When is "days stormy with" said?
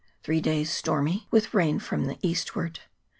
0.41-1.53